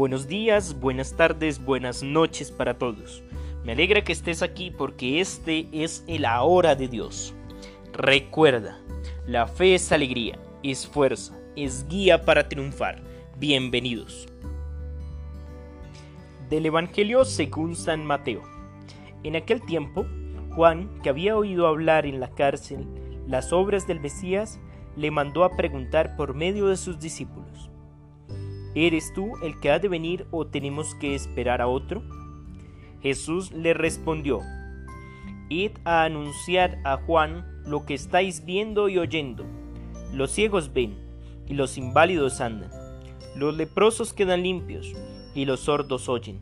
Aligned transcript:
Buenos 0.00 0.28
días, 0.28 0.80
buenas 0.80 1.14
tardes, 1.14 1.62
buenas 1.62 2.02
noches 2.02 2.50
para 2.50 2.78
todos. 2.78 3.22
Me 3.64 3.72
alegra 3.72 4.02
que 4.02 4.12
estés 4.12 4.40
aquí 4.40 4.70
porque 4.70 5.20
este 5.20 5.68
es 5.72 6.04
el 6.06 6.24
ahora 6.24 6.74
de 6.74 6.88
Dios. 6.88 7.34
Recuerda, 7.92 8.80
la 9.26 9.46
fe 9.46 9.74
es 9.74 9.92
alegría, 9.92 10.38
es 10.62 10.86
fuerza, 10.86 11.38
es 11.54 11.86
guía 11.86 12.24
para 12.24 12.48
triunfar. 12.48 13.02
Bienvenidos. 13.36 14.26
Del 16.48 16.64
Evangelio 16.64 17.26
según 17.26 17.76
San 17.76 18.06
Mateo. 18.06 18.40
En 19.22 19.36
aquel 19.36 19.60
tiempo, 19.66 20.06
Juan, 20.54 20.88
que 21.02 21.10
había 21.10 21.36
oído 21.36 21.66
hablar 21.66 22.06
en 22.06 22.20
la 22.20 22.30
cárcel 22.30 22.86
las 23.26 23.52
obras 23.52 23.86
del 23.86 24.00
Mesías, 24.00 24.60
le 24.96 25.10
mandó 25.10 25.44
a 25.44 25.58
preguntar 25.58 26.16
por 26.16 26.32
medio 26.32 26.68
de 26.68 26.78
sus 26.78 26.98
discípulos 26.98 27.49
¿Eres 28.74 29.12
tú 29.12 29.32
el 29.42 29.58
que 29.58 29.70
ha 29.70 29.78
de 29.78 29.88
venir 29.88 30.26
o 30.30 30.46
tenemos 30.46 30.94
que 30.94 31.14
esperar 31.14 31.60
a 31.60 31.66
otro? 31.66 32.02
Jesús 33.02 33.50
le 33.50 33.74
respondió, 33.74 34.40
Id 35.48 35.72
a 35.84 36.04
anunciar 36.04 36.78
a 36.84 36.98
Juan 36.98 37.44
lo 37.66 37.84
que 37.84 37.94
estáis 37.94 38.44
viendo 38.44 38.88
y 38.88 38.98
oyendo. 38.98 39.44
Los 40.12 40.30
ciegos 40.30 40.72
ven, 40.72 40.96
y 41.48 41.54
los 41.54 41.76
inválidos 41.78 42.40
andan. 42.40 42.70
Los 43.34 43.56
leprosos 43.56 44.12
quedan 44.12 44.44
limpios, 44.44 44.94
y 45.34 45.46
los 45.46 45.60
sordos 45.60 46.08
oyen. 46.08 46.40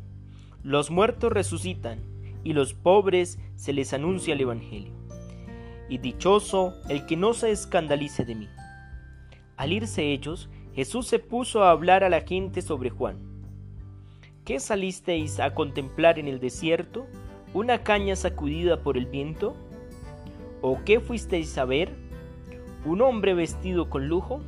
Los 0.63 0.91
muertos 0.91 1.33
resucitan, 1.33 2.01
y 2.45 2.53
los 2.53 2.75
pobres 2.75 3.39
se 3.57 3.73
les 3.73 3.95
anuncia 3.95 4.35
el 4.35 4.43
Evangelio. 4.43 4.93
Y 5.89 5.99
dichoso 5.99 6.75
el 6.91 7.07
que 7.07 7.17
no 7.17 7.33
se 7.33 7.51
escandalice 7.51 8.27
de 8.27 8.35
mí. 8.35 8.49
Al 9.57 9.73
irse 9.73 10.13
ellos, 10.13 10.51
Jesús 10.75 11.07
se 11.07 11.19
puso 11.19 11.65
a 11.65 11.71
hablar 11.71 12.05
a 12.05 12.09
la 12.09 12.21
gente 12.21 12.63
sobre 12.63 12.91
Juan. 12.91 13.19
¿Qué 14.45 14.61
salisteis 14.61 15.41
a 15.41 15.55
contemplar 15.55 16.19
en 16.19 16.29
el 16.29 16.41
desierto? 16.41 17.07
¿Una 17.53 17.83
caña 17.83 18.17
sacudida 18.17 18.83
por 18.83 18.97
el 18.97 19.07
viento? 19.07 19.55
¿O 20.63 20.79
qué 20.85 21.01
fuisteis 21.01 21.59
a 21.59 21.65
ver? 21.65 21.95
¿Un 22.85 23.03
hombre 23.03 23.35
vestido 23.35 23.91
con 23.91 24.09
lujo? 24.09 24.41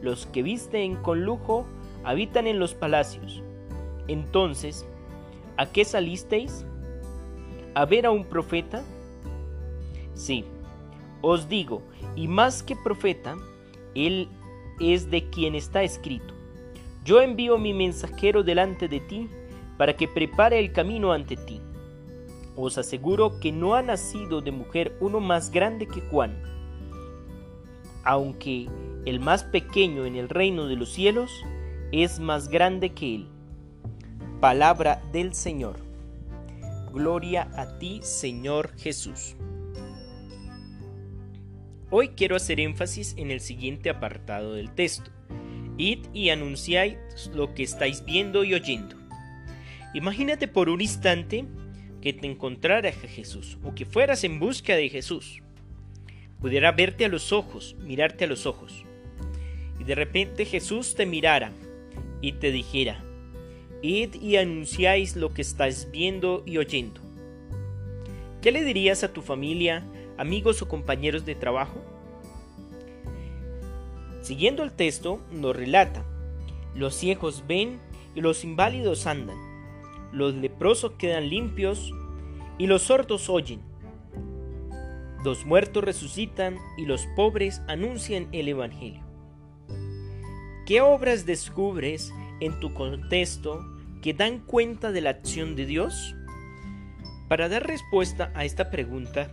Los 0.00 0.26
que 0.26 0.42
visten 0.42 0.96
con 0.96 1.24
lujo 1.24 1.66
habitan 2.04 2.46
en 2.46 2.58
los 2.58 2.74
palacios. 2.74 3.42
Entonces, 4.08 4.86
¿a 5.56 5.66
qué 5.66 5.84
salisteis? 5.84 6.64
¿A 7.74 7.84
ver 7.84 8.06
a 8.06 8.10
un 8.10 8.24
profeta? 8.24 8.82
Sí, 10.14 10.44
os 11.20 11.48
digo, 11.48 11.82
y 12.16 12.28
más 12.28 12.62
que 12.62 12.76
profeta, 12.76 13.36
él 13.94 14.28
es 14.82 15.10
de 15.10 15.30
quien 15.30 15.54
está 15.54 15.82
escrito. 15.82 16.34
Yo 17.04 17.20
envío 17.20 17.58
mi 17.58 17.72
mensajero 17.72 18.42
delante 18.42 18.88
de 18.88 19.00
ti 19.00 19.28
para 19.76 19.96
que 19.96 20.08
prepare 20.08 20.58
el 20.58 20.72
camino 20.72 21.12
ante 21.12 21.36
ti. 21.36 21.60
Os 22.56 22.78
aseguro 22.78 23.40
que 23.40 23.50
no 23.50 23.74
ha 23.74 23.82
nacido 23.82 24.40
de 24.40 24.52
mujer 24.52 24.96
uno 25.00 25.20
más 25.20 25.50
grande 25.50 25.86
que 25.86 26.00
Juan, 26.02 26.36
aunque 28.04 28.68
el 29.04 29.20
más 29.20 29.44
pequeño 29.44 30.04
en 30.04 30.16
el 30.16 30.28
reino 30.28 30.66
de 30.66 30.76
los 30.76 30.92
cielos 30.92 31.30
es 31.92 32.20
más 32.20 32.48
grande 32.48 32.92
que 32.92 33.14
él. 33.14 33.28
Palabra 34.40 35.02
del 35.12 35.34
Señor. 35.34 35.76
Gloria 36.92 37.48
a 37.56 37.78
ti, 37.78 38.00
Señor 38.02 38.72
Jesús. 38.76 39.36
Hoy 41.94 42.08
quiero 42.08 42.36
hacer 42.36 42.58
énfasis 42.58 43.14
en 43.18 43.30
el 43.30 43.40
siguiente 43.40 43.90
apartado 43.90 44.54
del 44.54 44.70
texto. 44.70 45.10
Id 45.76 46.06
y 46.14 46.30
anunciáis 46.30 46.96
lo 47.34 47.52
que 47.52 47.62
estáis 47.62 48.02
viendo 48.06 48.44
y 48.44 48.54
oyendo. 48.54 48.96
Imagínate 49.92 50.48
por 50.48 50.70
un 50.70 50.80
instante 50.80 51.44
que 52.00 52.14
te 52.14 52.26
encontraras 52.26 52.96
a 53.04 53.08
Jesús 53.08 53.58
o 53.62 53.74
que 53.74 53.84
fueras 53.84 54.24
en 54.24 54.40
busca 54.40 54.74
de 54.74 54.88
Jesús. 54.88 55.42
Pudiera 56.40 56.72
verte 56.72 57.04
a 57.04 57.10
los 57.10 57.30
ojos, 57.30 57.76
mirarte 57.80 58.24
a 58.24 58.28
los 58.28 58.46
ojos. 58.46 58.86
Y 59.78 59.84
de 59.84 59.94
repente 59.94 60.46
Jesús 60.46 60.94
te 60.94 61.04
mirara 61.04 61.52
y 62.22 62.32
te 62.32 62.50
dijera, 62.52 63.04
Id 63.82 64.14
y 64.14 64.36
anunciáis 64.36 65.14
lo 65.14 65.34
que 65.34 65.42
estáis 65.42 65.90
viendo 65.92 66.42
y 66.46 66.56
oyendo. 66.56 67.02
¿Qué 68.40 68.50
le 68.50 68.64
dirías 68.64 69.04
a 69.04 69.12
tu 69.12 69.20
familia, 69.20 69.84
amigos 70.18 70.62
o 70.62 70.68
compañeros 70.68 71.24
de 71.24 71.34
trabajo? 71.34 71.91
Siguiendo 74.22 74.62
el 74.62 74.72
texto, 74.72 75.20
nos 75.32 75.54
relata, 75.54 76.04
los 76.74 76.94
ciegos 76.94 77.44
ven 77.48 77.80
y 78.14 78.20
los 78.20 78.44
inválidos 78.44 79.06
andan, 79.06 79.36
los 80.12 80.34
leprosos 80.34 80.92
quedan 80.92 81.28
limpios 81.28 81.92
y 82.56 82.68
los 82.68 82.82
sordos 82.82 83.28
oyen, 83.28 83.60
los 85.24 85.44
muertos 85.44 85.82
resucitan 85.82 86.56
y 86.78 86.86
los 86.86 87.06
pobres 87.16 87.62
anuncian 87.66 88.28
el 88.32 88.48
Evangelio. 88.48 89.02
¿Qué 90.66 90.80
obras 90.80 91.26
descubres 91.26 92.12
en 92.38 92.58
tu 92.60 92.72
contexto 92.74 93.60
que 94.00 94.14
dan 94.14 94.38
cuenta 94.38 94.92
de 94.92 95.00
la 95.00 95.10
acción 95.10 95.56
de 95.56 95.66
Dios? 95.66 96.14
Para 97.28 97.48
dar 97.48 97.66
respuesta 97.66 98.32
a 98.34 98.44
esta 98.44 98.70
pregunta, 98.70 99.32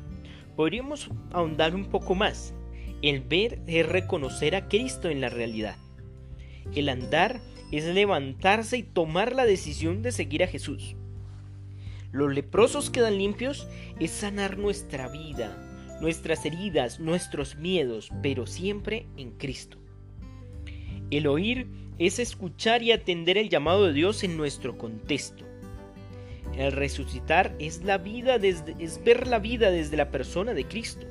podríamos 0.55 1.09
ahondar 1.31 1.75
un 1.75 1.85
poco 1.85 2.15
más. 2.15 2.55
El 3.01 3.21
ver 3.21 3.59
es 3.65 3.87
reconocer 3.87 4.55
a 4.55 4.67
Cristo 4.67 5.09
en 5.09 5.21
la 5.21 5.29
realidad. 5.29 5.77
El 6.75 6.89
andar 6.89 7.39
es 7.71 7.85
levantarse 7.85 8.77
y 8.77 8.83
tomar 8.83 9.33
la 9.33 9.45
decisión 9.45 10.01
de 10.01 10.11
seguir 10.11 10.43
a 10.43 10.47
Jesús. 10.47 10.95
Los 12.11 12.33
leprosos 12.33 12.89
quedan 12.89 13.17
limpios 13.17 13.67
es 13.99 14.11
sanar 14.11 14.57
nuestra 14.57 15.07
vida, 15.07 15.55
nuestras 16.01 16.45
heridas, 16.45 16.99
nuestros 16.99 17.55
miedos, 17.55 18.09
pero 18.21 18.47
siempre 18.47 19.05
en 19.15 19.31
Cristo. 19.31 19.77
El 21.11 21.27
oír 21.27 21.67
es 21.99 22.19
escuchar 22.19 22.83
y 22.83 22.91
atender 22.91 23.37
el 23.37 23.49
llamado 23.49 23.85
de 23.85 23.93
Dios 23.93 24.23
en 24.23 24.35
nuestro 24.35 24.77
contexto. 24.77 25.45
El 26.57 26.71
resucitar 26.71 27.55
es 27.59 27.83
la 27.83 27.97
vida 27.97 28.39
desde, 28.39 28.75
es 28.79 29.03
ver 29.03 29.27
la 29.27 29.39
vida 29.39 29.71
desde 29.71 29.97
la 29.97 30.09
persona 30.09 30.53
de 30.53 30.65
Cristo. 30.65 31.05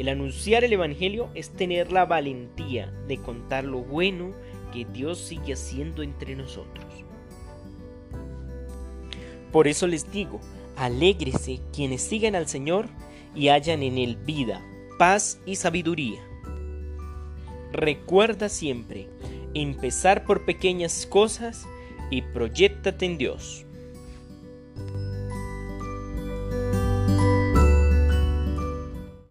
El 0.00 0.08
anunciar 0.08 0.64
el 0.64 0.72
Evangelio 0.72 1.28
es 1.34 1.50
tener 1.50 1.92
la 1.92 2.06
valentía 2.06 2.90
de 3.06 3.18
contar 3.18 3.64
lo 3.64 3.82
bueno 3.82 4.32
que 4.72 4.86
Dios 4.86 5.18
sigue 5.18 5.52
haciendo 5.52 6.02
entre 6.02 6.34
nosotros. 6.36 6.86
Por 9.52 9.68
eso 9.68 9.86
les 9.86 10.10
digo, 10.10 10.40
alégrese 10.74 11.60
quienes 11.70 12.00
sigan 12.00 12.34
al 12.34 12.48
Señor 12.48 12.88
y 13.34 13.48
hallan 13.48 13.82
en 13.82 13.98
Él 13.98 14.16
vida, 14.16 14.62
paz 14.98 15.38
y 15.44 15.56
sabiduría. 15.56 16.22
Recuerda 17.70 18.48
siempre 18.48 19.06
empezar 19.52 20.24
por 20.24 20.46
pequeñas 20.46 21.04
cosas 21.04 21.68
y 22.10 22.22
proyectate 22.22 23.04
en 23.04 23.18
Dios. 23.18 23.66